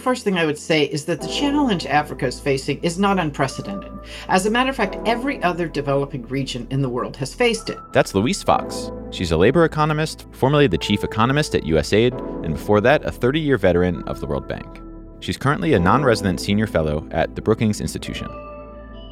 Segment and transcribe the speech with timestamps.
[0.00, 3.92] first thing I would say is that the challenge Africa is facing is not unprecedented.
[4.28, 7.78] As a matter of fact, every other developing region in the world has faced it.
[7.92, 8.90] That's Louise Fox.
[9.10, 13.38] She's a labor economist, formerly the chief economist at USAID, and before that, a 30
[13.38, 14.80] year veteran of the World Bank.
[15.20, 18.28] She's currently a non resident senior fellow at the Brookings Institution.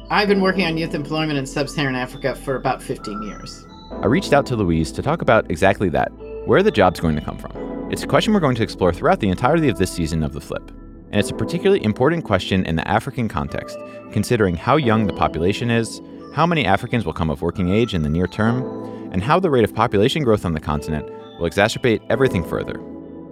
[0.09, 3.65] I've been working on youth employment in sub Saharan Africa for about 15 years.
[4.01, 6.11] I reached out to Louise to talk about exactly that
[6.45, 7.51] where are the jobs going to come from?
[7.91, 10.41] It's a question we're going to explore throughout the entirety of this season of The
[10.41, 10.71] Flip.
[11.11, 13.77] And it's a particularly important question in the African context,
[14.11, 16.01] considering how young the population is,
[16.33, 18.63] how many Africans will come of working age in the near term,
[19.11, 21.09] and how the rate of population growth on the continent
[21.39, 22.79] will exacerbate everything further.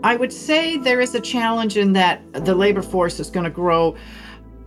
[0.04, 3.52] I would say there is a challenge in that the labor force is going to
[3.52, 3.96] grow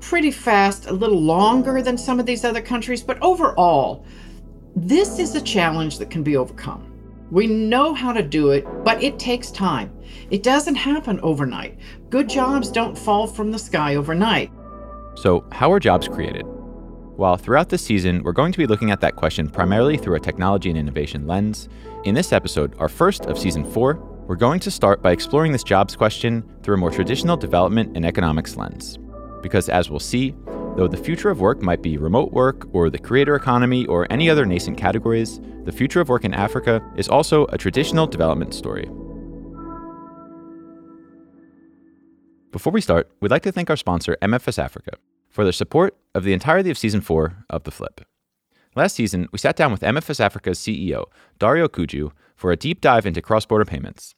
[0.01, 4.04] pretty fast, a little longer than some of these other countries, but overall,
[4.77, 6.87] this is a challenge that can be overcome.
[7.30, 9.96] We know how to do it, but it takes time.
[10.30, 11.78] It doesn't happen overnight.
[12.09, 14.50] Good jobs don't fall from the sky overnight.
[15.14, 16.45] So, how are jobs created?
[17.16, 20.20] Well, throughout this season, we're going to be looking at that question primarily through a
[20.20, 21.68] technology and innovation lens.
[22.04, 23.94] In this episode, our first of season four,
[24.26, 28.06] we're going to start by exploring this jobs question through a more traditional development and
[28.06, 28.98] economics lens.
[29.42, 30.34] Because as we'll see,
[30.76, 34.30] Though the future of work might be remote work or the creator economy or any
[34.30, 38.88] other nascent categories, the future of work in Africa is also a traditional development story.
[42.52, 44.93] Before we start, we'd like to thank our sponsor, MFS Africa,
[45.29, 48.01] for their support of the entirety of Season 4 of The Flip.
[48.77, 51.07] Last season, we sat down with MFS Africa's CEO,
[51.38, 54.15] Dare Okoudjou, for a deep dive into cross border payments.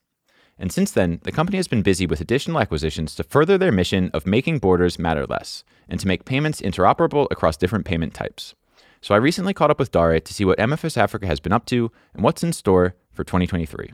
[0.63, 4.13] And since then, the company has been busy with additional acquisitions to further their mission
[4.15, 8.55] of making borders matter less and to make payments interoperable across different payment types.
[9.01, 11.67] So I recently caught up with Dare to see what MFS Africa has been up
[11.67, 13.91] to and what's in store for 2023.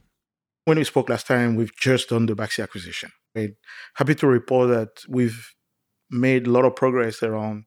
[0.67, 3.13] When we spoke last time, we've just done the Baxi acquisition.
[3.35, 3.57] I'm
[3.95, 5.55] happy to report that we've
[6.11, 7.65] made a lot of progress around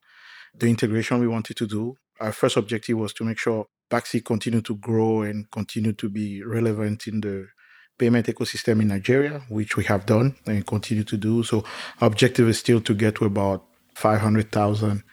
[0.53, 1.96] the integration we wanted to do.
[2.20, 6.44] Our first objective was to make sure Baxi continue to grow and continue to be
[6.44, 7.47] relevant in the
[8.02, 11.44] payment ecosystem in Nigeria, which we have done and continue to do.
[11.44, 11.64] So
[12.02, 13.64] our objective is still to get to about
[13.94, 15.04] 500,000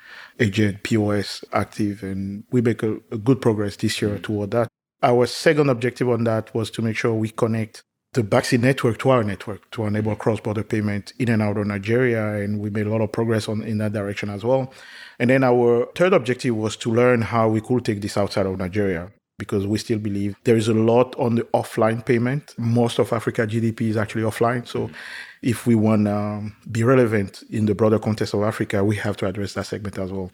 [0.41, 4.23] agent POS active, and we make a, a good progress this year mm-hmm.
[4.23, 4.69] toward that.
[5.03, 7.83] Our second objective on that was to make sure we connect
[8.15, 10.23] the Baxi network to our network to enable mm-hmm.
[10.23, 13.63] cross-border payment in and out of Nigeria, and we made a lot of progress on
[13.63, 14.73] in that direction as well.
[15.19, 18.57] And then our third objective was to learn how we could take this outside of
[18.57, 22.55] Nigeria because we still believe there is a lot on the offline payment.
[22.59, 24.67] Most of Africa GDP is actually offline.
[24.67, 24.91] So
[25.43, 29.17] if we want to um, be relevant in the broader context of Africa, we have
[29.19, 30.31] to address that segment as well.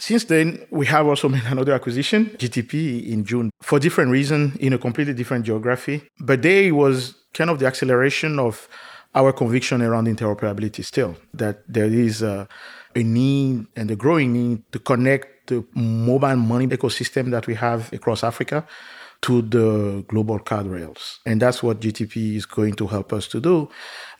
[0.00, 4.72] Since then, we have also made another acquisition, GTP, in June, for different reasons in
[4.72, 6.02] a completely different geography.
[6.18, 8.68] But there was kind of the acceleration of
[9.14, 12.48] our conviction around interoperability still, that there is a,
[12.94, 17.92] a need and a growing need to connect the mobile money ecosystem that we have
[17.92, 18.66] across Africa
[19.22, 21.20] to the global card rails.
[21.26, 23.68] And that's what GTP is going to help us to do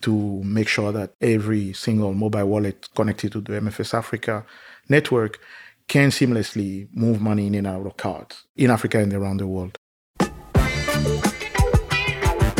[0.03, 4.45] to make sure that every single mobile wallet connected to the MFS Africa
[4.89, 5.41] network
[5.89, 9.79] can seamlessly move money in and out of cards in Africa and around the world.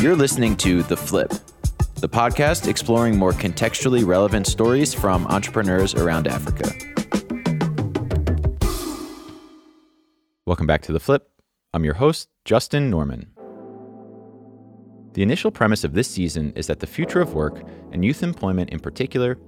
[0.01, 1.31] You're listening to The Flip,
[1.97, 6.90] the podcast exploring more contextually relevant stories from entrepreneurs around Africa.
[10.51, 11.31] Welcome back to The Flip.
[11.73, 13.31] I'm your host, Justin Norman.
[15.13, 17.63] The initial premise of this season is that the future of work,
[17.93, 19.39] and youth employment in particular,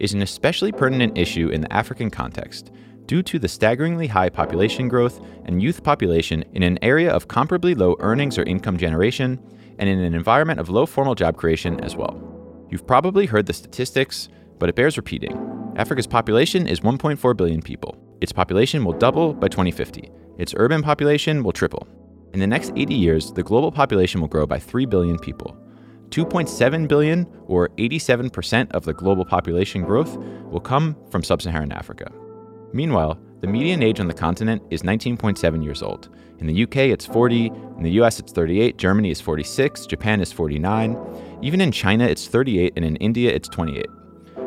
[0.00, 2.72] is an especially pertinent issue in the African context
[3.06, 7.78] due to the staggeringly high population growth and youth population in an area of comparably
[7.78, 9.40] low earnings or income generation
[9.78, 12.20] and in an environment of low formal job creation as well.
[12.68, 15.38] You've probably heard the statistics, but it bears repeating.
[15.76, 17.96] Africa's population is 1.4 billion people.
[18.20, 21.86] Its population will double by 2050 its urban population will triple.
[22.32, 25.56] In the next 80 years, the global population will grow by 3 billion people.
[26.10, 32.10] 2.7 billion, or 87% of the global population growth, will come from sub Saharan Africa.
[32.72, 36.08] Meanwhile, the median age on the continent is 19.7 years old.
[36.38, 40.32] In the UK, it's 40, in the US, it's 38, Germany is 46, Japan is
[40.32, 40.96] 49,
[41.42, 43.86] even in China, it's 38, and in India, it's 28.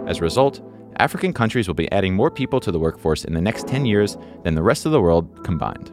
[0.07, 0.61] As a result,
[0.97, 4.17] African countries will be adding more people to the workforce in the next 10 years
[4.43, 5.91] than the rest of the world combined.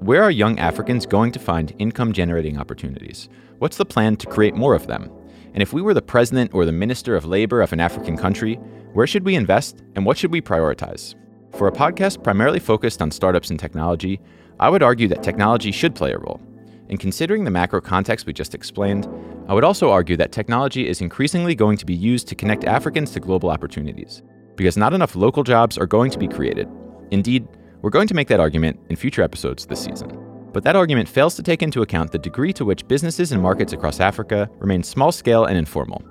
[0.00, 3.28] Where are young Africans going to find income generating opportunities?
[3.58, 5.10] What's the plan to create more of them?
[5.54, 8.56] And if we were the president or the minister of labor of an African country,
[8.92, 11.14] where should we invest and what should we prioritize?
[11.52, 14.20] For a podcast primarily focused on startups and technology,
[14.60, 16.40] I would argue that technology should play a role.
[16.88, 19.08] And considering the macro context we just explained,
[19.48, 23.10] I would also argue that technology is increasingly going to be used to connect Africans
[23.12, 24.22] to global opportunities,
[24.54, 26.68] because not enough local jobs are going to be created.
[27.10, 27.46] Indeed,
[27.82, 30.18] we're going to make that argument in future episodes this season.
[30.52, 33.72] But that argument fails to take into account the degree to which businesses and markets
[33.72, 36.02] across Africa remain small scale and informal,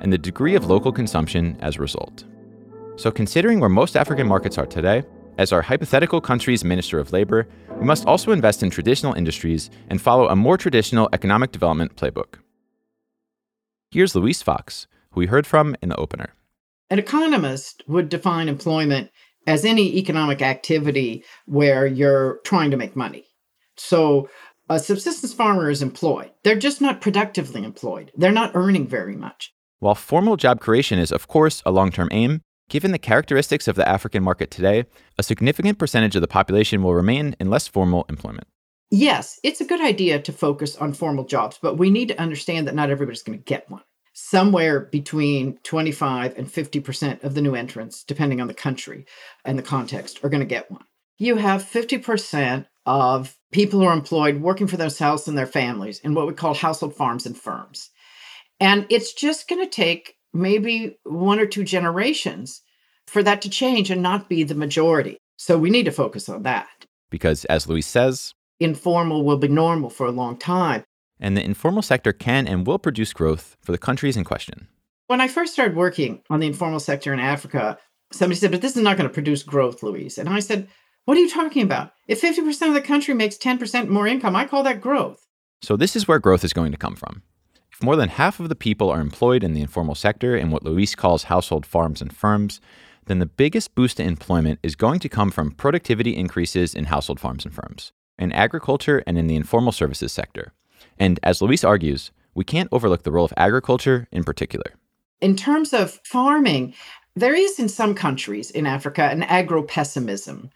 [0.00, 2.24] and the degree of local consumption as a result.
[2.96, 5.02] So, considering where most African markets are today,
[5.40, 7.48] as our hypothetical country's Minister of Labor,
[7.78, 12.34] we must also invest in traditional industries and follow a more traditional economic development playbook.
[13.90, 16.34] Here's Louise Fox, who we heard from in the opener.
[16.90, 19.10] An economist would define employment
[19.46, 23.24] as any economic activity where you're trying to make money.
[23.78, 24.28] So,
[24.68, 26.32] a subsistence farmer is employed.
[26.44, 28.12] They're just not productively employed.
[28.14, 29.54] They're not earning very much.
[29.78, 33.74] While formal job creation is, of course, a long term aim, Given the characteristics of
[33.74, 34.84] the African market today,
[35.18, 38.46] a significant percentage of the population will remain in less formal employment.
[38.92, 42.68] Yes, it's a good idea to focus on formal jobs, but we need to understand
[42.68, 43.82] that not everybody's going to get one.
[44.12, 49.04] Somewhere between 25 and 50% of the new entrants, depending on the country
[49.44, 50.84] and the context, are going to get one.
[51.18, 56.14] You have 50% of people who are employed working for themselves and their families in
[56.14, 57.90] what we call household farms and firms.
[58.60, 62.62] And it's just going to take maybe one or two generations
[63.06, 65.18] for that to change and not be the majority.
[65.36, 66.68] So we need to focus on that.
[67.10, 70.84] Because, as Louise says, informal will be normal for a long time.
[71.18, 74.68] And the informal sector can and will produce growth for the countries in question.
[75.08, 77.78] When I first started working on the informal sector in Africa,
[78.12, 80.18] somebody said, But this is not going to produce growth, Louise.
[80.18, 80.68] And I said,
[81.04, 81.92] What are you talking about?
[82.06, 85.26] If 50% of the country makes 10% more income, I call that growth.
[85.62, 87.22] So, this is where growth is going to come from.
[87.82, 90.94] More than half of the people are employed in the informal sector in what Louise
[90.94, 92.60] calls household farms and firms,
[93.06, 97.18] then the biggest boost to employment is going to come from productivity increases in household
[97.18, 100.52] farms and firms, in agriculture, and in the informal services sector.
[100.98, 104.74] And as Louise argues, we can't overlook the role of agriculture in particular.
[105.22, 106.74] In terms of farming,
[107.16, 110.50] there is in some countries in Africa an agro pessimism.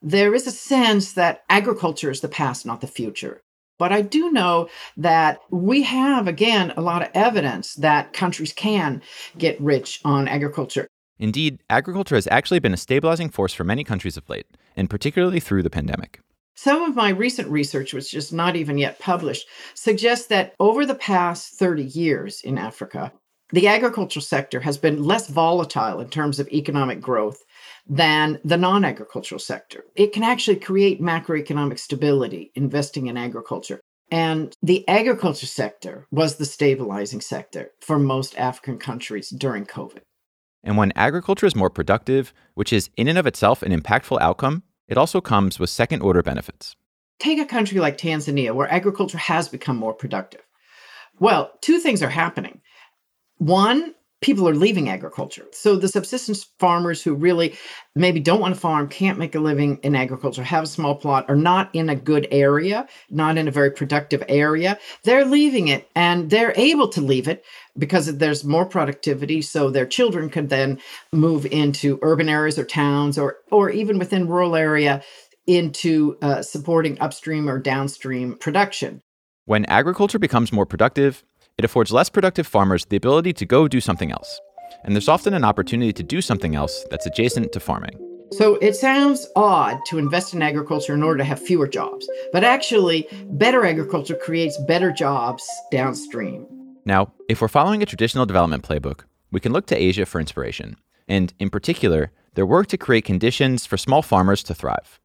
[0.00, 3.42] There is a sense that agriculture is the past, not the future.
[3.78, 9.02] But I do know that we have, again, a lot of evidence that countries can
[9.38, 10.88] get rich on agriculture.
[11.18, 14.46] Indeed, agriculture has actually been a stabilizing force for many countries of late,
[14.76, 16.20] and particularly through the pandemic.
[16.54, 20.94] Some of my recent research, which is not even yet published, suggests that over the
[20.96, 23.12] past 30 years in Africa,
[23.50, 27.44] the agricultural sector has been less volatile in terms of economic growth
[27.88, 29.84] than the non agricultural sector.
[29.96, 33.80] It can actually create macroeconomic stability investing in agriculture.
[34.10, 40.00] And the agriculture sector was the stabilizing sector for most African countries during COVID.
[40.64, 44.62] And when agriculture is more productive, which is in and of itself an impactful outcome,
[44.86, 46.74] it also comes with second order benefits.
[47.18, 50.42] Take a country like Tanzania, where agriculture has become more productive.
[51.18, 52.60] Well, two things are happening.
[53.38, 55.46] One, people are leaving agriculture.
[55.52, 57.56] So the subsistence farmers who really
[57.94, 61.26] maybe don't want to farm, can't make a living in agriculture, have a small plot,
[61.28, 65.88] are not in a good area, not in a very productive area, they're leaving it
[65.94, 67.44] and they're able to leave it
[67.76, 70.80] because there's more productivity so their children could then
[71.12, 75.02] move into urban areas or towns or or even within rural area
[75.46, 79.00] into uh, supporting upstream or downstream production.
[79.46, 81.24] When agriculture becomes more productive,
[81.58, 84.40] it affords less productive farmers the ability to go do something else.
[84.84, 87.98] And there's often an opportunity to do something else that's adjacent to farming.
[88.30, 92.44] So it sounds odd to invest in agriculture in order to have fewer jobs, but
[92.44, 96.46] actually, better agriculture creates better jobs downstream.
[96.84, 99.00] Now, if we're following a traditional development playbook,
[99.32, 100.76] we can look to Asia for inspiration,
[101.08, 105.00] and in particular, their work to create conditions for small farmers to thrive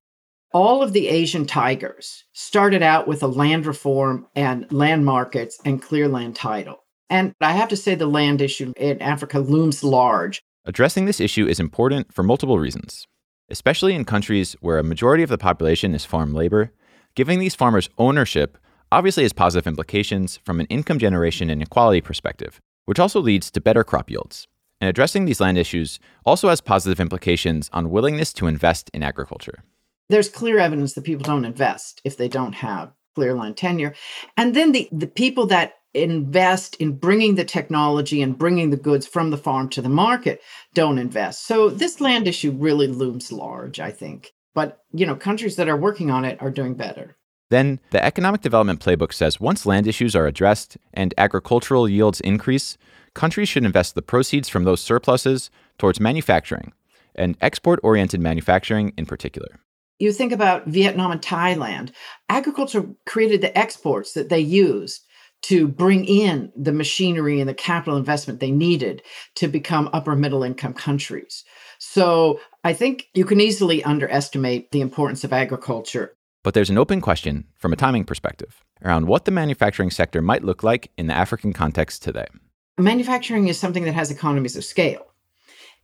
[0.54, 5.82] all of the Asian tigers started out with a land reform and land markets and
[5.82, 6.84] clear land title.
[7.10, 10.42] And I have to say, the land issue in Africa looms large.
[10.66, 13.08] Addressing this issue is important for multiple reasons,
[13.50, 16.72] especially in countries where a majority of the population is farm labor.
[17.16, 18.58] Giving these farmers ownership
[18.92, 23.62] obviously has positive implications from an income generation and equality perspective, which also leads to
[23.62, 24.48] better crop yields.
[24.80, 29.64] And addressing these land issues also has positive implications on willingness to invest in agriculture
[30.10, 33.94] there's clear evidence that people don't invest if they don't have clear line tenure.
[34.38, 39.06] And then the, the people that invest in bringing the technology and bringing the goods
[39.06, 40.42] from the farm to the market
[40.74, 41.46] don't invest.
[41.46, 44.34] So this land issue really looms large, I think.
[44.56, 47.16] But, you know, countries that are working on it are doing better.
[47.50, 52.78] Then the economic development playbook says once land issues are addressed and agricultural yields increase,
[53.14, 56.74] countries should invest the proceeds from those surpluses towards manufacturing
[57.14, 59.60] and export oriented manufacturing in particular
[60.04, 61.92] you think about Vietnam and Thailand,
[62.30, 65.06] agriculture created the exports that they used
[65.44, 69.02] to bring in the machinery and the capital investment they needed
[69.36, 71.44] to become upper middle income countries.
[71.80, 76.16] So I think you can easily underestimate the importance of agriculture.
[76.44, 80.44] But there's an open question from a timing perspective around what the manufacturing sector might
[80.44, 82.28] look like in the African context today.
[82.78, 85.13] Manufacturing is something that has economies of scale.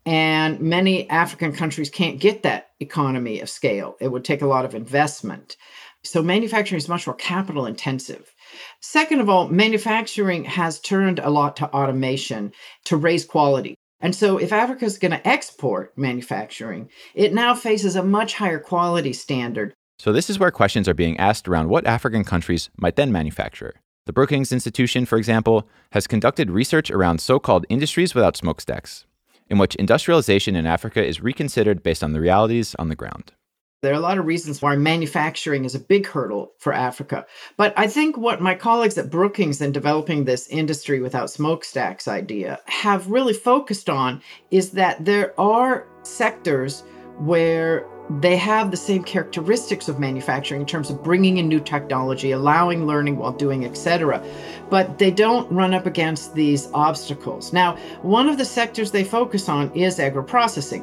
[0.06, 3.96] And many African countries can't get that economy of scale.
[4.00, 5.58] It would take a lot of investment.
[6.03, 8.34] So, manufacturing is much more capital intensive.
[8.79, 12.53] Second of all, manufacturing has turned a lot to automation
[12.86, 13.75] to raise quality.
[14.00, 18.60] And so, if Africa is going to export manufacturing, it now faces a much higher
[18.60, 19.74] quality standard.
[20.00, 23.74] So, this is where questions are being asked around what African countries might then manufacture.
[24.06, 29.06] The Brookings Institution, for example, has conducted research around so called industries without smokestacks,
[29.50, 33.34] in which industrialization in Africa is reconsidered based on the realities on the ground.
[33.82, 37.25] There are a lot of reasons why manufacturing is a big hurdle for Africa.
[37.56, 42.60] But I think what my colleagues at Brookings in developing this industry without smokestacks idea
[42.65, 46.82] have really focused on is that there are sectors
[47.20, 52.32] where they have the same characteristics of manufacturing in terms of bringing in new technology,
[52.32, 54.24] allowing learning while doing, etc.
[54.70, 57.54] But they don't run up against these obstacles.
[57.54, 60.82] Now, one of the sectors they focus on is agro-processing.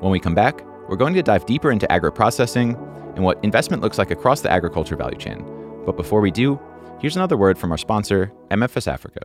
[0.00, 2.76] When we come back, we're going to dive deeper into agro-processing
[3.14, 5.44] and what investment looks like across the agriculture value chain.
[5.86, 6.60] But before we do,
[7.00, 9.20] here's another word from our sponsor, MFS Africa.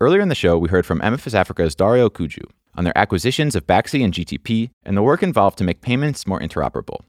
[0.00, 3.66] Earlier in the show, we heard from MFS Africa's Dare Okoudjou on their acquisitions of
[3.66, 7.00] Baxi and GTP and the work involved to make payments more interoperable.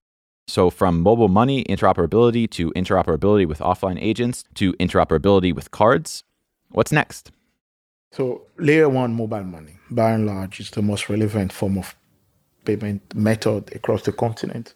[0.48, 6.24] So, from mobile money interoperability to interoperability with offline agents to interoperability with cards,
[6.70, 7.32] what's next?
[8.12, 11.96] So, layer one mobile money, by and large, is the most relevant form of
[12.66, 14.74] payment method across the continent.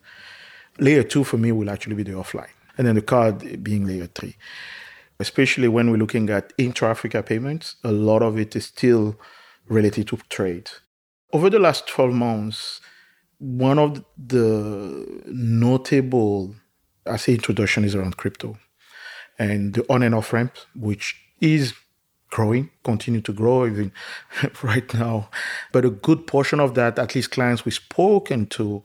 [0.80, 4.08] Layer two for me will actually be the offline, and then the card being layer
[4.08, 4.38] three.
[5.20, 9.20] Especially when we're looking at intra Africa payments, a lot of it is still
[9.70, 10.70] related to trade.
[11.34, 12.82] Over the last 12 months,
[13.40, 16.56] one of the notable,
[17.06, 18.58] I say, introduction is around crypto
[19.38, 21.74] and the on and off ramp, which is
[22.30, 23.92] growing, continue to grow even
[24.64, 25.30] right now.
[25.72, 28.84] But a good portion of that, at least clients we've spoken to,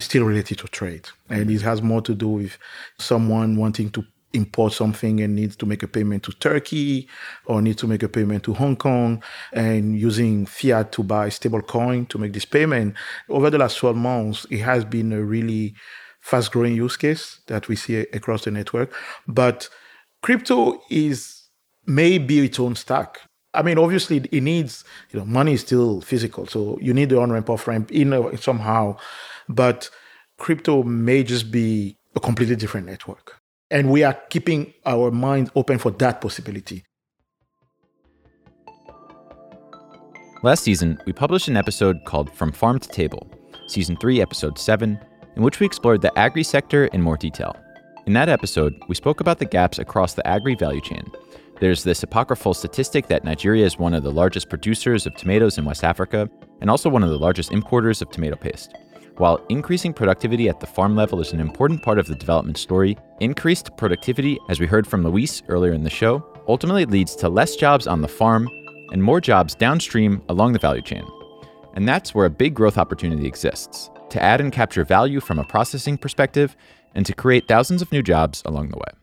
[0.00, 1.08] still related to trade.
[1.28, 2.58] And it has more to do with
[2.98, 4.04] someone wanting to
[4.34, 7.08] import something and needs to make a payment to Turkey
[7.46, 9.22] or needs to make a payment to Hong Kong
[9.52, 12.94] and using fiat to buy stable coin to make this payment.
[13.28, 15.74] Over the last 12 months, it has been a really
[16.20, 18.92] fast growing use case that we see across the network.
[19.28, 19.68] But
[20.22, 21.48] crypto is
[21.86, 23.20] maybe its own stack.
[23.52, 27.20] I mean, obviously, it needs you know money is still physical, so you need the
[27.20, 28.96] on ramp off ramp in somehow,
[29.48, 29.90] but
[30.38, 33.40] crypto may just be a completely different network,
[33.74, 36.84] and we are keeping our mind open for that possibility.
[40.44, 43.28] Last season, we published an episode called From Farm to Table,
[43.66, 44.98] Season 3, Episode 7,
[45.34, 47.56] in which we explored the agri sector in more detail.
[48.06, 51.10] In that episode, we spoke about the gaps across the agri value chain
[51.60, 55.64] there's this apocryphal statistic that Nigeria is one of the largest producers of tomatoes in
[55.64, 56.28] West Africa
[56.60, 58.74] and also one of the largest importers of tomato paste.
[59.18, 62.96] While increasing productivity at the farm level is an important part of the development story,
[63.20, 67.54] increased productivity, as we heard from Louise earlier in the show, ultimately leads to less
[67.54, 68.48] jobs on the farm
[68.90, 71.04] and more jobs downstream along the value chain.
[71.74, 75.44] And that's where a big growth opportunity exists to add and capture value from a
[75.44, 76.56] processing perspective
[76.96, 78.98] and to create thousands of new jobs along the way.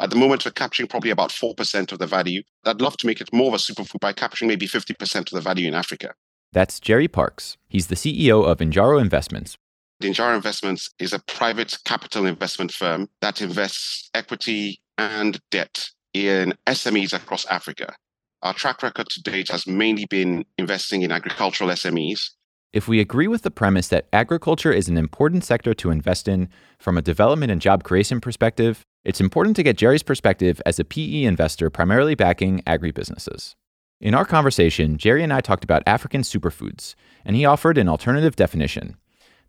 [0.00, 2.42] At the moment, we're capturing probably about 4% of the value.
[2.64, 5.40] I'd love to make it more of a superfood by capturing maybe 50% of the
[5.42, 6.14] value in Africa.
[6.52, 7.56] That's Jerry Parkes.
[7.68, 9.56] He's the CEO of Injaro Investments.
[10.02, 17.12] Injaro Investments is a private capital investment firm that invests equity and debt in SMEs
[17.12, 17.94] across Africa.
[18.42, 22.30] Our track record to date has mainly been investing in agricultural SMEs,
[22.72, 26.50] if we agree with the premise that agriculture is an important sector to invest in
[26.78, 30.84] from a development and job creation perspective, it's important to get Jerry's perspective as a
[30.84, 33.54] PE investor primarily backing agribusinesses.
[34.00, 38.36] In our conversation, Jerry and I talked about African superfoods, and he offered an alternative
[38.36, 38.96] definition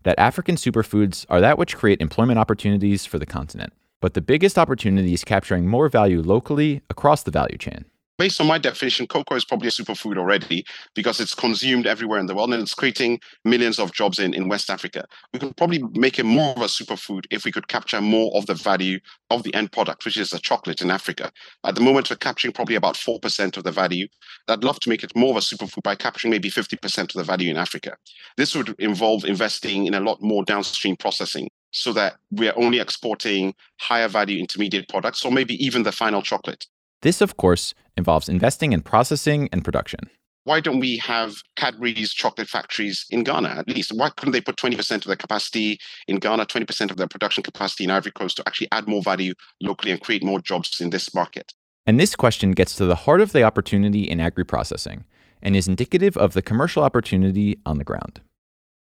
[0.02, 3.72] that African superfoods are that which create employment opportunities for the continent.
[4.00, 7.84] But the biggest opportunity is capturing more value locally across the value chain.
[8.20, 10.62] Based on my definition, cocoa is probably a superfood already
[10.94, 14.46] because it's consumed everywhere in the world and it's creating millions of jobs in, in
[14.46, 15.06] West Africa.
[15.32, 18.44] We could probably make it more of a superfood if we could capture more of
[18.44, 19.00] the value
[19.30, 21.32] of the end product, which is the chocolate in Africa.
[21.64, 24.06] At the moment, we're capturing probably about 4% of the value.
[24.48, 27.24] I'd love to make it more of a superfood by capturing maybe 50% of the
[27.24, 27.96] value in Africa.
[28.36, 33.54] This would involve investing in a lot more downstream processing so that we're only exporting
[33.78, 36.66] higher value intermediate products or maybe even the final chocolate.
[37.02, 40.00] This, of course, involves investing in processing and production.
[40.44, 43.92] Why don't we have Cadbury's chocolate factories in Ghana at least?
[43.94, 45.78] Why couldn't they put 20% of their capacity
[46.08, 49.34] in Ghana, 20% of their production capacity in Ivory Coast to actually add more value
[49.60, 51.52] locally and create more jobs in this market?
[51.86, 55.04] And this question gets to the heart of the opportunity in agri processing
[55.42, 58.20] and is indicative of the commercial opportunity on the ground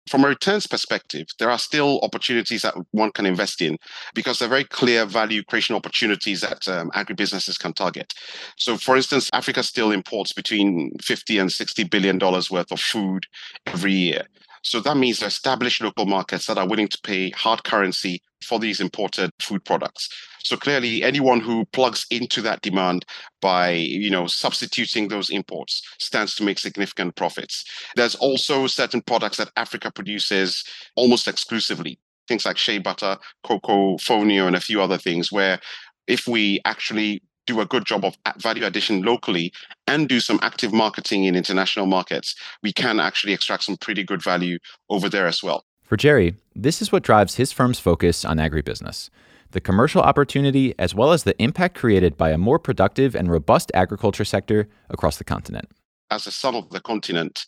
[0.08, 3.78] from a returns perspective, there are still opportunities that one can invest in
[4.14, 8.14] because they're very clear value creation opportunities that um, agribusinesses can target.
[8.58, 13.26] So, for instance, Africa still imports between 50 and 60 billion dollars worth of food
[13.66, 14.24] every year.
[14.64, 18.80] So that means established local markets that are willing to pay hard currency for these
[18.80, 20.10] imported food products.
[20.44, 23.06] So clearly, anyone who plugs into that demand
[23.42, 27.64] by you know substituting those imports stands to make significant profits.
[27.96, 30.64] There's also certain products that Africa produces
[30.96, 35.60] almost exclusively, things like shea butter, cocoa, fonio, and a few other things, where
[36.08, 39.52] if we actually do a good job of value addition locally
[39.88, 44.22] and do some active marketing in international markets, we can actually extract some pretty good
[44.22, 44.58] value
[44.90, 45.66] over there as well.
[45.84, 49.10] For Jerry, this is what drives his firm's focus on agribusiness
[49.54, 53.72] the commercial opportunity as well as the impact created by a more productive and robust
[53.74, 55.70] agriculture sector across the continent.
[56.12, 57.46] As a son of the continent,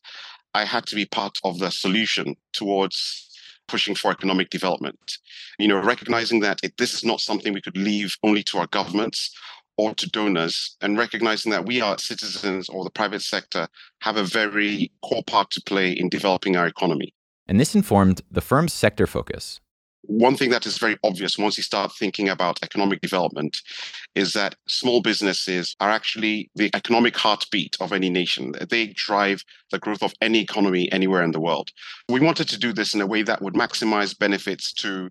[0.53, 3.27] I had to be part of the solution towards
[3.67, 5.17] pushing for economic development.
[5.57, 8.67] You know, recognizing that it, this is not something we could leave only to our
[8.67, 9.35] governments
[9.77, 13.67] or to donors and recognizing that we are citizens or the private sector
[14.01, 17.13] have a very core part to play in developing our economy.
[17.47, 19.59] And this informed the firm's sector focus.
[20.07, 23.61] One thing that is very obvious once you start thinking about economic development
[24.13, 28.53] is that small businesses are actually the economic heartbeat of any nation.
[28.69, 31.71] They drive the growth of any economy anywhere in the world.
[32.07, 35.09] We wanted to do this in a way that would maximize benefits to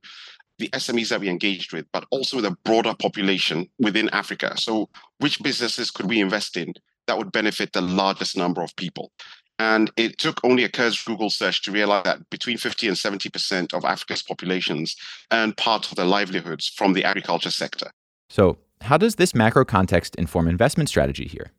[0.58, 4.54] the SMEs that we engaged with, but also the broader population within Africa.
[4.56, 4.88] So,
[5.18, 6.74] which businesses could we invest in
[7.06, 9.10] that would benefit the largest number of people?
[9.58, 13.72] And it took only a cursory Google search to realize that between 50 and 70%
[13.72, 14.96] of Africa's populations
[15.32, 17.90] earn part of their livelihoods from the agriculture sector.
[18.28, 21.52] So, how does this macro context inform investment strategy here?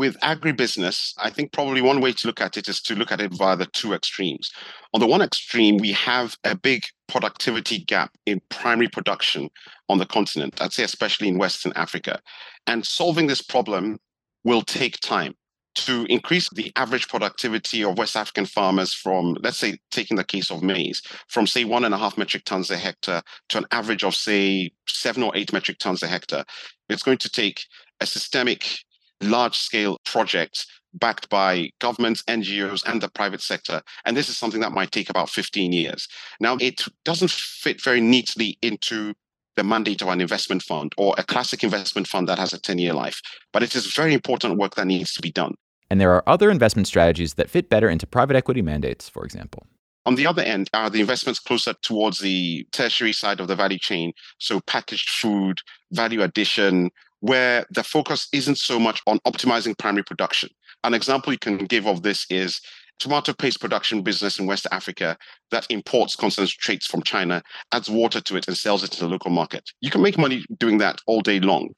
[0.00, 3.20] With agribusiness, I think probably one way to look at it is to look at
[3.20, 4.50] it via the two extremes.
[4.94, 9.50] On the one extreme, we have a big productivity gap in primary production
[9.90, 12.18] on the continent, I'd say especially in Western Africa.
[12.66, 13.98] And solving this problem
[14.42, 15.34] will take time
[15.74, 20.50] to increase the average productivity of West African farmers from, let's say, taking the case
[20.50, 24.02] of maize, from say one and a half metric tons a hectare to an average
[24.02, 26.44] of say seven or eight metric tons a hectare.
[26.88, 27.66] It's going to take
[28.00, 28.78] a systemic
[29.20, 33.82] large scale projects backed by governments, NGOs, and the private sector.
[34.04, 36.08] And this is something that might take about 15 years.
[36.40, 39.14] Now, it doesn't fit very neatly into
[39.56, 42.78] the mandate of an investment fund or a classic investment fund that has a 10
[42.78, 43.20] year life,
[43.52, 45.54] but it is very important work that needs to be done.
[45.90, 49.66] And there are other investment strategies that fit better into private equity mandates, for example.
[50.06, 53.78] On the other end are the investments closer towards the tertiary side of the value
[53.78, 54.12] chain.
[54.38, 55.60] So packaged food,
[55.92, 60.50] value addition, where the focus isn't so much on optimizing primary production.
[60.84, 62.60] An example you can give of this is
[62.98, 65.16] tomato paste production business in West Africa
[65.50, 69.30] that imports concentrates from China, adds water to it, and sells it to the local
[69.30, 69.70] market.
[69.80, 71.70] You can make money doing that all day long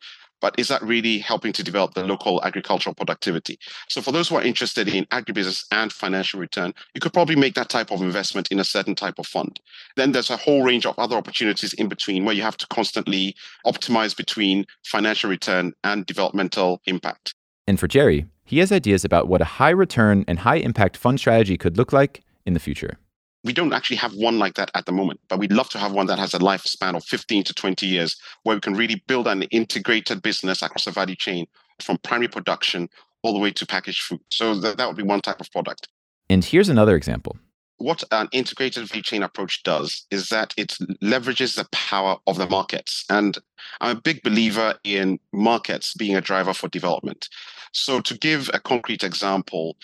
[0.43, 3.59] but is that really helping to develop the local agricultural productivity?
[3.89, 7.55] So, for those who are interested in agribusiness and financial return, you could probably make
[7.55, 9.61] that type of investment in a certain type of fund.
[9.97, 13.35] Then there's a whole range of other opportunities in between where you have to constantly
[13.65, 17.35] optimize between financial return and developmental impact.
[17.67, 21.21] And for Jerry, he has ideas about what a high return and high impact fund
[21.21, 22.99] strategy could look like in the future
[23.45, 25.93] we don't actually have one like that at the moment, but we'd love to have
[25.93, 29.27] one that has a lifespan of 15 to 20 years where we can really build
[29.27, 31.47] an integrated business across the value chain
[31.81, 32.89] from primary production
[33.23, 34.21] all the way to packaged food.
[34.31, 35.89] So that, that would be one type of product.
[36.29, 37.37] And here's another example.
[37.83, 42.49] What an integrated value chain approach does is that it leverages the power of the
[42.49, 43.05] markets.
[43.11, 43.37] And
[43.81, 47.29] I'm a big believer in markets being a driver for development.
[47.73, 49.77] So, to give a concrete example,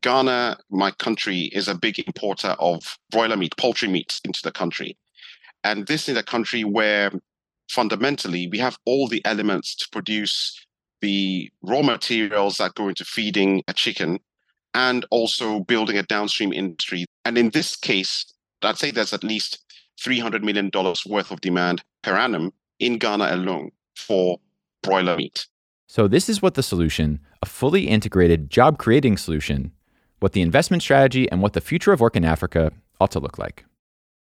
[0.00, 4.96] Ghana, my country, is a big importer of broiler meat, poultry meat into the country.
[5.64, 7.10] And this is a country where
[7.68, 10.56] fundamentally we have all the elements to produce
[11.00, 14.20] the raw materials that go into feeding a chicken,
[14.74, 17.04] and also building a downstream industry.
[17.24, 18.26] And in this case,
[18.62, 19.58] I'd say there's at least
[20.00, 20.70] $300 million
[21.06, 24.38] worth of demand per annum in Ghana alone for
[24.82, 25.46] broiler meat.
[25.86, 29.72] So, this is what the solution, a fully integrated job creating solution,
[30.20, 33.38] what the investment strategy and what the future of work in Africa ought to look
[33.38, 33.64] like.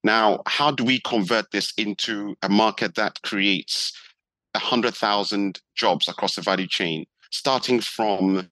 [0.04, 3.94] Now, how do we convert this into a market that creates
[4.54, 8.50] 100,000 jobs across the value chain, starting from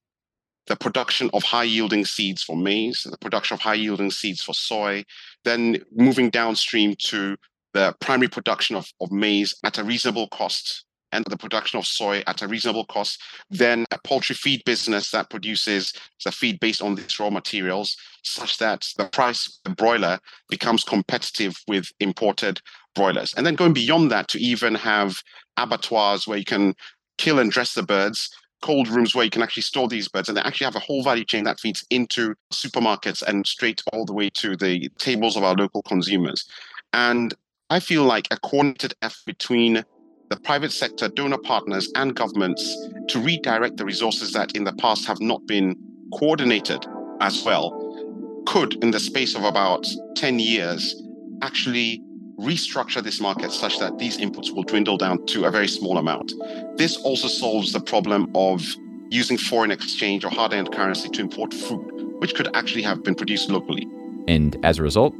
[0.70, 4.54] the production of high yielding seeds for maize, the production of high yielding seeds for
[4.54, 5.04] soy,
[5.44, 7.36] then moving downstream to
[7.74, 12.22] the primary production of, of maize at a reasonable cost and the production of soy
[12.28, 15.92] at a reasonable cost, then a poultry feed business that produces
[16.24, 20.84] the feed based on these raw materials, such that the price of the broiler becomes
[20.84, 22.60] competitive with imported
[22.94, 23.34] broilers.
[23.34, 25.16] And then going beyond that to even have
[25.56, 26.76] abattoirs where you can
[27.18, 28.30] kill and dress the birds,
[28.62, 31.02] cold rooms where you can actually store these birds, and they actually have a whole
[31.02, 35.44] value chain that feeds into supermarkets and straight all the way to the tables of
[35.44, 36.48] our local consumers.
[36.92, 37.34] And
[37.70, 39.84] I feel like a coordinated effort between
[40.28, 42.62] the private sector, donor partners, and governments
[43.08, 45.76] to redirect the resources that in the past have not been
[46.12, 46.84] coordinated
[47.20, 47.90] as well
[48.46, 51.00] could, in the space of about 10 years,
[51.42, 52.02] actually
[52.40, 56.32] restructure this market such that these inputs will dwindle down to a very small amount.
[56.76, 58.62] This also solves the problem of
[59.10, 63.14] using foreign exchange or hard earned currency to import food, which could actually have been
[63.14, 63.86] produced locally.
[64.28, 65.14] And as a result?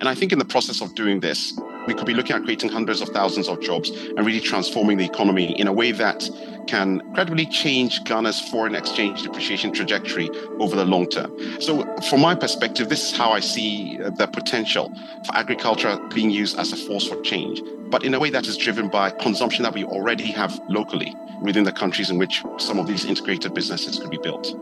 [0.00, 1.52] And I think in the process of doing this,
[1.86, 5.04] we could be looking at creating hundreds of thousands of jobs and really transforming the
[5.04, 6.28] economy in a way that
[6.66, 11.36] can credibly change Ghana's foreign exchange depreciation trajectory over the long term.
[11.60, 14.94] So, from my perspective, this is how I see uh, the potential
[15.26, 17.60] for agriculture being used as a force for change,
[17.90, 21.64] but in a way that is driven by consumption that we already have locally within
[21.64, 24.54] the countries in which some of these integrated businesses could be built.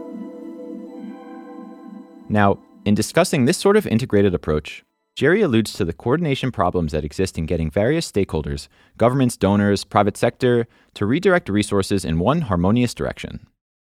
[2.29, 4.85] Now, in discussing this sort of integrated approach,
[5.19, 10.17] Jerry alludes to the coordination problems that exist in getting various stakeholders, governments, donors, private
[10.17, 13.45] sector, to redirect resources in one harmonious direction.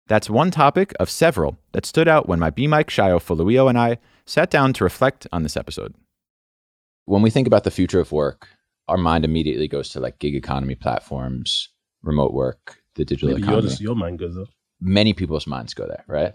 [0.08, 3.80] That's one topic of several that stood out when my B Mike Sayo Folawiyo and
[3.80, 5.96] I sat down to reflect on this episode.
[7.06, 8.50] When we think about the future of work,
[8.90, 11.70] our mind immediately goes to like gig economy platforms,
[12.04, 13.70] remote work, the digital Maybe economy.
[13.70, 14.48] yours, your mind goes there.
[14.82, 16.34] Many people's minds go there, right?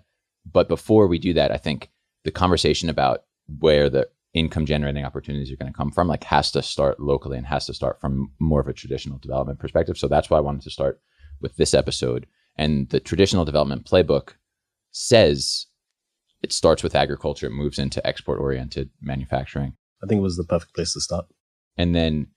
[0.50, 1.90] But before we do that, I think
[2.24, 3.24] the conversation about
[3.58, 7.38] where the income generating opportunities are going to come from like has to start locally
[7.38, 9.96] and has to start from more of a traditional development perspective.
[9.96, 11.00] So that's why i wanted to start
[11.40, 12.26] with this episode.
[12.56, 14.34] And the traditional development playbook
[14.90, 15.66] says
[16.42, 19.74] it starts with agriculture it moves into export oriented manufacturing.
[20.04, 21.26] I think it was the perfect place to start.
[21.78, 22.28] and then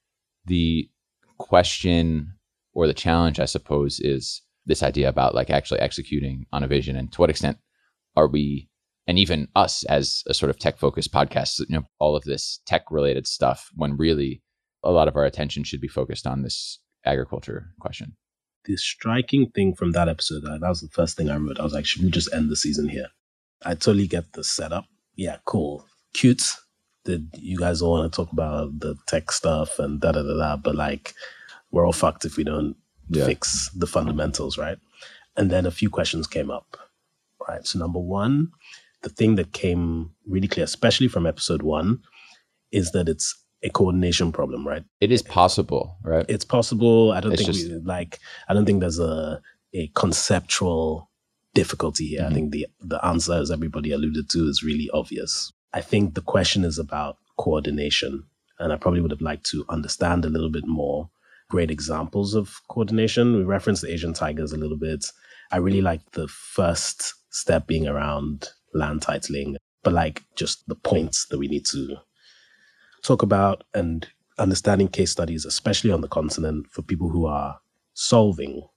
[0.46, 0.90] the
[1.38, 2.34] question
[2.74, 6.96] or the challenge i suppose is this idea about like actually executing on a vision
[6.96, 7.58] and to what extent
[8.16, 8.69] are we
[9.10, 12.60] and even us as a sort of tech focused podcast, you know, all of this
[12.68, 14.44] tech related stuff when really
[14.84, 18.16] a lot of our attention should be focused on this agriculture question.
[18.66, 21.60] The striking thing from that episode, that was the first thing I wrote.
[21.60, 23.08] I was like, should we just end the season here?
[23.66, 24.86] I totally get the setup.
[25.16, 25.88] Yeah, cool.
[26.14, 26.44] Cute.
[27.04, 30.38] Did you guys all want to talk about the tech stuff and da da da
[30.38, 30.56] da?
[30.58, 31.16] But like,
[31.72, 32.76] we're all fucked if we don't
[33.10, 33.26] Yeah.
[33.26, 34.78] fix the fundamentals, right?
[35.36, 36.78] And then a few questions came up,
[37.48, 37.66] right?
[37.66, 38.52] So, number one,
[39.04, 42.00] the thing that came really clear, especially from episode one,
[42.72, 44.84] is that it's a coordination problem, right?
[45.02, 46.26] It is possible, right?
[46.30, 47.12] It's possible.
[47.12, 48.20] I don't It's think just- we like.
[48.48, 49.42] I don't think there's a
[49.74, 51.10] a conceptual
[51.54, 52.24] difficulty here.
[52.26, 52.34] I Mhm.
[52.34, 55.52] think the the answer, as everybody alluded to, is really obvious.
[55.74, 58.24] I think the question is about coordination,
[58.60, 61.10] and I probably would have liked to understand a little bit more
[61.50, 63.36] great examples of coordination.
[63.36, 65.06] We referenced the Asian tigers a little bit.
[65.52, 71.26] I really like the first step being around land titling, but like just the points
[71.28, 71.98] that we need to
[73.04, 77.60] talk about and understanding case studies, especially on the continent, for people who are
[77.94, 78.68] solving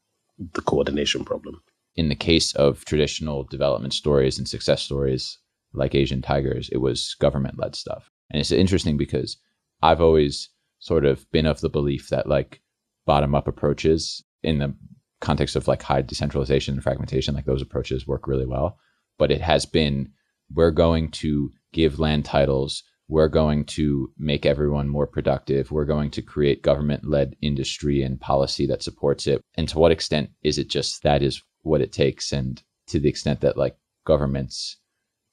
[0.55, 1.63] the coordination problem.
[1.95, 5.39] In the case of traditional development stories and success stories
[5.75, 8.11] like Asian Tigers, it was government led stuff.
[8.31, 9.37] And it's interesting because
[9.83, 12.61] I've always sort of been of the belief that like
[13.07, 14.75] bottom up approaches in the
[15.21, 18.79] context of like high decentralization and fragmentation, like those approaches work really well.
[19.23, 20.11] But it has been
[20.53, 26.11] we're going to give land titles, we're going to make everyone more productive, we're going
[26.11, 29.41] to create government led industry and policy that supports it.
[29.55, 32.33] And to what extent is it just that is what it takes?
[32.33, 34.79] And to the extent that like governments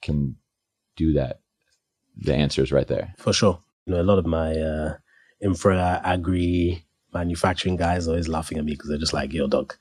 [0.04, 0.36] can
[0.96, 1.40] do that,
[2.16, 3.16] the answer is right there.
[3.18, 3.60] For sure.
[3.88, 4.98] You know, a lot of my uh,
[5.42, 9.74] infra agri manufacturing guys always laughing at me because they're just like, yo, dog,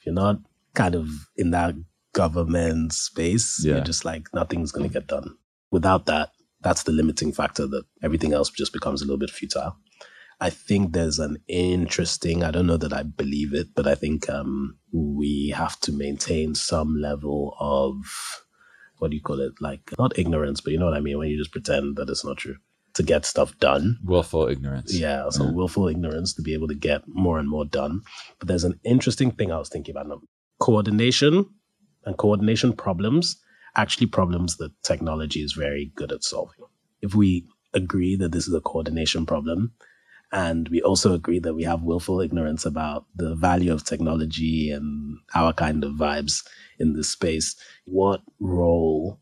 [0.00, 0.40] if you're not
[0.74, 1.76] kind of in that
[2.14, 3.74] government space, Yeah.
[3.74, 5.36] you're just like nothing's going to get done.
[5.70, 6.30] Without that,
[6.62, 9.76] that's the limiting factor that everything else just becomes a little bit futile.
[10.40, 14.28] I think there's an interesting, I don't know that I believe it, but I think
[14.28, 17.96] um, we have to maintain some level of,
[18.98, 19.52] what do you call it?
[19.60, 21.18] Like, not ignorance, but you know what I mean?
[21.18, 22.56] When you just pretend that it's not true
[22.94, 23.98] to get stuff done.
[24.04, 24.94] Willful ignorance.
[24.94, 25.50] Yeah, so Yeah.
[25.52, 28.02] willful ignorance to be able to get more and more done.
[28.38, 30.20] But there's an interesting thing I was thinking about.
[30.60, 31.46] Coordination
[32.04, 33.36] and coordination problems,
[33.76, 36.64] actually problems that technology is very good at solving.
[37.02, 39.72] If we agree that this is a coordination problem,
[40.32, 45.18] and we also agree that we have willful ignorance about the value of technology and
[45.34, 46.46] our kind of vibes
[46.78, 49.20] in this space, what role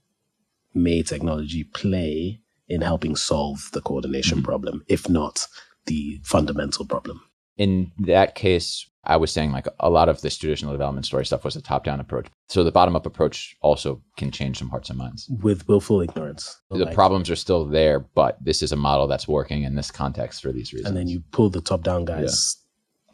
[0.75, 4.45] may technology play in helping solve the coordination Mhm.
[4.45, 5.47] problem, if not
[5.87, 7.21] the fundamental problem?
[7.63, 8.69] In that case,
[9.05, 11.85] I was saying like a lot of this traditional development story stuff was a top
[11.85, 12.27] down approach.
[12.49, 15.29] So the bottom up approach also can change some hearts and minds.
[15.49, 16.45] With willful ignorance.
[16.71, 19.91] The Like- problems are still there, but this is a model that's working in this
[19.91, 20.89] context for these reasons.
[20.89, 22.57] and then you pull the top down guys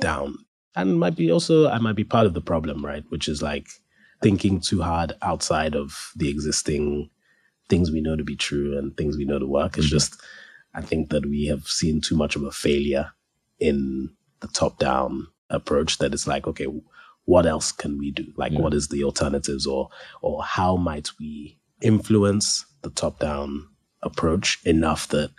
[0.00, 0.36] down.
[0.76, 3.04] And might be also I might be part of the problem, right?
[3.12, 3.66] Which is like
[4.22, 7.10] thinking too hard outside of the existing
[7.70, 9.76] things we know to be true and things we know to work.
[9.78, 9.96] It's Mhm.
[9.98, 10.12] just
[10.74, 13.06] I think that we have seen too much of a failure
[13.58, 16.66] in the top down approach that it's like, okay,
[17.24, 18.26] what else can we do?
[18.36, 18.60] Like Yeah.
[18.60, 19.88] what is the alternatives or
[20.22, 23.68] or how might we influence the top down
[24.02, 25.30] approach enough that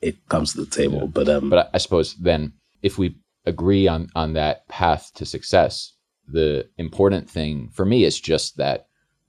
[0.00, 1.00] it comes to the table.
[1.00, 1.06] Yeah.
[1.06, 2.52] But um But I, suppose then,
[2.82, 5.92] if we agree on on that path to success,
[6.26, 8.86] the important thing for me is just that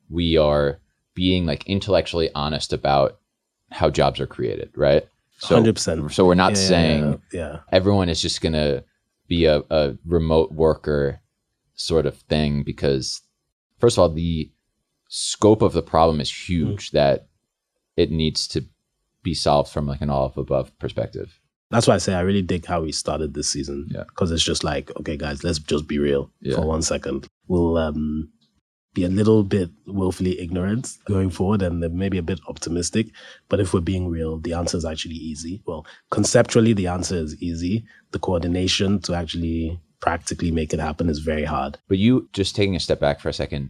[0.09, 0.79] we are
[1.15, 3.19] being like intellectually honest about
[3.71, 5.07] how jobs are created, right?
[5.37, 6.11] So, hundred percent.
[6.11, 8.83] so we're not saying yeah, everyone is just going to
[9.27, 11.19] be a, a remote worker
[11.75, 13.21] sort of thing because
[13.79, 14.51] first of all the
[15.09, 17.27] scope of the problem is huge that
[17.97, 18.63] it needs to
[19.23, 21.39] be solved from like an all of above perspective
[21.71, 23.87] that's why I say I really dig how we started this season.
[23.89, 24.03] Yeah.
[24.03, 26.57] because it's just like, okay, guys, let's just be real Yeah.
[26.57, 27.25] for one second.
[27.47, 28.29] We'll um
[28.93, 33.07] be a little bit willfully ignorant going forward, and maybe a bit optimistic.
[33.49, 35.61] But if we're being real, the answer is actually easy.
[35.65, 37.85] Well, conceptually, the answer is easy.
[38.11, 41.77] The coordination to actually practically make it happen is very hard.
[41.87, 43.69] but you just taking a step back for a second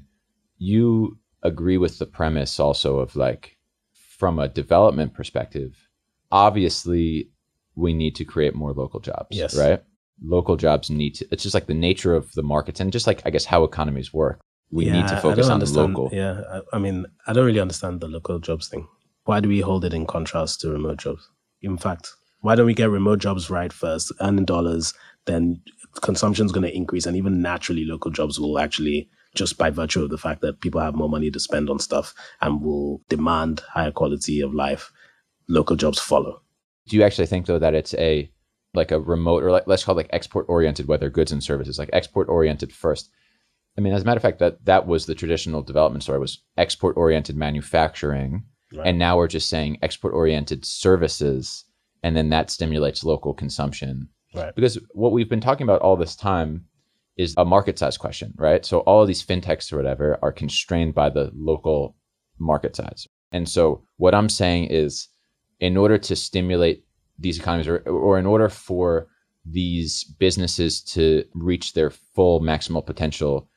[0.58, 3.56] you agree with the premise also of like
[4.18, 5.76] from a development perspective
[6.32, 7.30] obviously
[7.76, 9.56] we need to create more local jobs Yes.
[9.58, 9.82] right
[10.26, 13.22] local jobs need to it's just like the nature of the markets and just like
[13.26, 14.40] i guess how economies work
[14.74, 18.02] we need to focus on understand- local Yeah, I, I mean, I don't really understand
[18.02, 18.88] the local jobs thing.
[19.26, 21.30] Why do we hold it in contrast to remote jobs?
[21.62, 24.94] In fact, why don't we get remote jobs right first, earning dollars,
[25.26, 25.62] then
[26.02, 30.10] consumption's going to increase, and even naturally, local jobs will actually just by virtue of
[30.10, 33.92] the fact that people have more money to spend on stuff and will demand higher
[33.92, 34.92] quality of life,
[35.48, 36.42] local jobs follow.
[36.88, 38.30] do you actually think though that it's a
[38.74, 41.80] like a remote or like let's call it like export oriented whether goods and services
[41.80, 43.10] like export oriented first
[43.78, 46.42] i mean as a matter of fact that that was the traditional development story was
[46.58, 48.44] export oriented manufacturing
[48.76, 48.88] Right.
[48.88, 51.66] and now we're just saying export oriented services
[52.02, 54.56] and then that stimulates local consumption Right.
[54.56, 56.66] because what we've been talking about all this time
[57.18, 60.96] is a market size question right so all of these fintechs or whatever are constrained
[60.96, 61.96] by the local
[62.40, 65.08] market size and so what i'm saying is
[65.60, 66.84] in order to stimulate
[67.20, 69.08] these economies or, or in order for
[69.46, 73.48] these businesses to reach their full maximal potential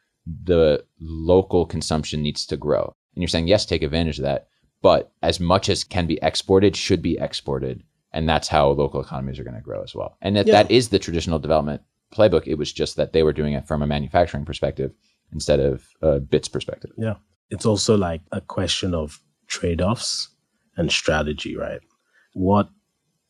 [0.44, 2.82] the local consumption needs to grow
[3.14, 4.48] and you're saying yes take advantage of that
[4.82, 9.38] but as much as can be exported should be exported and that's how local economies
[9.38, 10.62] are going to grow as well and that, Yeah.
[10.62, 13.82] that is the traditional development playbook it was just that they were doing it from
[13.82, 14.92] a manufacturing perspective
[15.32, 17.14] instead of a bits perspective Yeah.
[17.50, 20.28] it's also like a question of trade-offs
[20.76, 21.80] and strategy, right?
[22.34, 22.68] What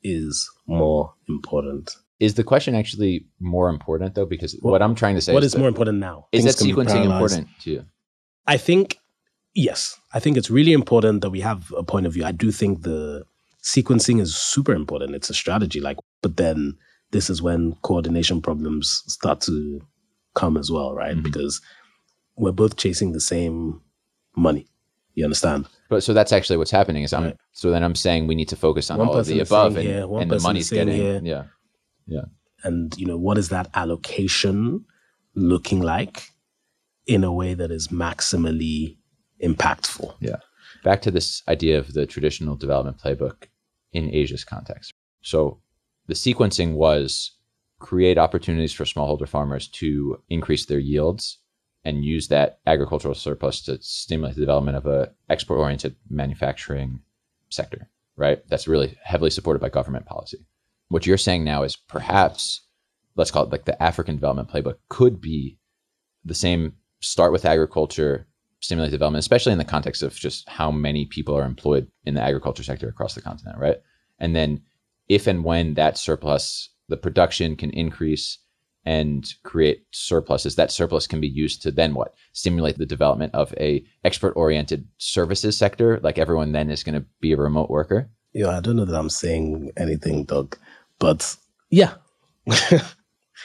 [0.02, 1.94] is more important?
[2.18, 5.44] Is the question actually more important though because What- what, i'm trying to say What
[5.44, 6.26] is is more important now?
[6.33, 7.85] is that sequencing important to you
[8.48, 8.98] I think
[9.55, 9.98] yes.
[10.14, 12.24] I think it's really important that we have a point of view.
[12.24, 13.24] I do think the
[13.64, 15.16] sequencing is super important.
[15.16, 16.59] It's a strategy, like, but then
[17.11, 19.81] this is when coordination problems start to
[20.37, 21.16] come as well, right?
[21.16, 21.24] Mhm.
[21.24, 21.61] Because
[22.37, 23.81] we're both chasing the same
[24.37, 24.66] money.
[25.14, 25.66] You understand?
[25.88, 27.37] But so that's actually what's happening is I'm Right.
[27.52, 29.87] so then I'm saying we need to focus on One all of the above and,
[29.88, 31.20] here, and the money's getting here.
[31.24, 31.44] yeah
[32.62, 34.85] And you know, what is that allocation
[35.35, 36.33] looking like
[37.07, 38.97] in a way that is maximally
[39.42, 40.14] impactful?
[40.21, 40.37] Yeah.
[40.83, 43.49] Back to this idea of the traditional development playbook
[43.92, 44.92] in Asia's context.
[45.23, 45.61] So
[46.07, 47.33] the sequencing was
[47.79, 51.38] create opportunities for smallholder farmers to increase their yields
[51.85, 57.01] and use that agricultural surplus to stimulate the development of a export oriented manufacturing
[57.49, 58.42] sector, right?
[58.49, 60.47] That's really heavily supported by government policy.
[60.88, 62.62] What you're saying now is perhaps,
[63.16, 65.59] let's call it like the African development playbook, could be
[66.25, 68.27] the same start with agriculture,
[68.61, 72.22] stimulate development, especially in the context of just how many people are employed in the
[72.22, 73.77] agriculture sector across the continent, right?
[74.18, 74.62] And then
[75.09, 78.38] if and when that surplus, the production can increase
[78.85, 80.55] and create surpluses.
[80.55, 82.14] That surplus can be used to then what?
[82.33, 85.99] Stimulate the development of a expert oriented services sector.
[86.03, 88.09] Like everyone then is going to be a remote worker.
[88.33, 90.57] Yeah, I don't know that I'm saying anything, Doug,
[90.98, 91.37] but
[91.70, 91.94] yeah.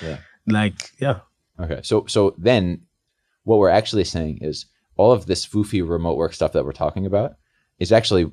[0.01, 0.17] yeah.
[0.47, 1.19] Like, yeah.
[1.59, 1.81] Okay.
[1.83, 2.81] So so then
[3.43, 4.65] what we're actually saying is
[4.97, 7.35] all of this foofy remote work stuff that we're talking about
[7.79, 8.31] is actually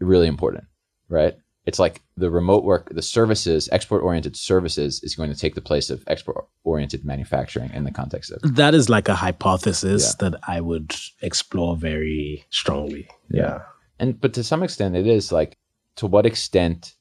[0.00, 0.64] really important,
[1.08, 1.34] right?
[1.64, 5.60] it's like the remote work, the services, export oriented services is going to take the
[5.60, 10.30] place of export oriented manufacturing in the context of that is like a hypothesis yeah.
[10.30, 13.08] that I would explore very strongly.
[13.30, 13.42] Yeah.
[13.42, 13.58] yeah.
[14.00, 15.56] And but to some extent it is like
[15.96, 16.96] to what extent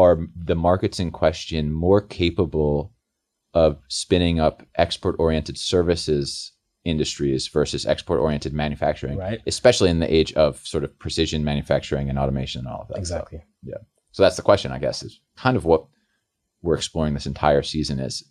[0.00, 2.92] are the markets in question more capable
[3.54, 6.52] of spinning up export oriented services
[6.84, 9.40] industries versus export oriented manufacturing, right?
[9.46, 12.98] Especially in the age of sort of precision manufacturing and automation and all of that.
[12.98, 13.38] Exactly.
[13.38, 13.48] Stuff.
[13.62, 13.84] Yeah.
[14.12, 15.86] So that's the question, I guess, is kind of what
[16.62, 18.24] we're exploring this entire season is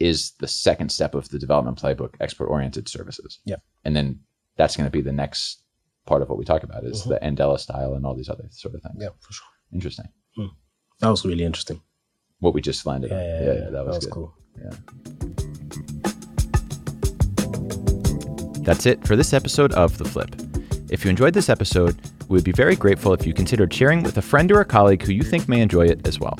[0.00, 3.38] is the second step of the development playbook export oriented services.
[3.44, 3.56] Yeah.
[3.84, 4.20] And then
[4.56, 5.62] that's going to be the next
[6.04, 7.10] part of what we talk about is mm-hmm.
[7.10, 8.96] the Andela style and all these other sort of things.
[8.98, 9.46] Yeah, for sure.
[9.72, 10.06] Interesting.
[10.38, 10.50] Mm.
[11.00, 11.80] That was really interesting.
[12.40, 13.22] What we just landed yeah.
[13.22, 14.34] Yeah, yeah, yeah, that was, that was cool.
[14.62, 14.70] Yeah.
[18.64, 20.34] That's it for this episode of The Flip.
[20.90, 24.16] If you enjoyed this episode, we would be very grateful if you considered sharing with
[24.16, 26.38] a friend or a colleague who you think may enjoy it as well.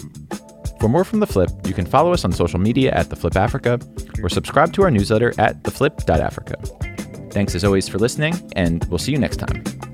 [0.81, 3.37] For more from The Flip, you can follow us on social media at The Flip
[3.37, 3.79] Africa
[4.23, 7.31] or subscribe to our newsletter at theflip.africa.
[7.31, 9.94] Thanks as always for listening, and we'll see you next time.